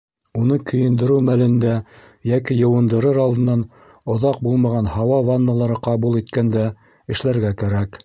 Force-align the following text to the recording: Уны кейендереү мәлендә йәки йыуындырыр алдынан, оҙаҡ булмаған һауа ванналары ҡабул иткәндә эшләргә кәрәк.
Уны 0.43 0.55
кейендереү 0.69 1.17
мәлендә 1.27 1.75
йәки 2.31 2.57
йыуындырыр 2.63 3.21
алдынан, 3.27 3.63
оҙаҡ 4.15 4.43
булмаған 4.49 4.93
һауа 4.97 5.23
ванналары 5.31 5.81
ҡабул 5.89 6.23
иткәндә 6.25 6.69
эшләргә 7.17 7.59
кәрәк. 7.65 7.99